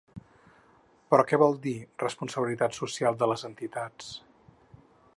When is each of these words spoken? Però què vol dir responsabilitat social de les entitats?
Però 1.11 1.25
què 1.31 1.39
vol 1.43 1.53
dir 1.67 1.75
responsabilitat 2.05 2.81
social 2.81 3.21
de 3.23 3.31
les 3.33 3.49
entitats? 3.51 4.13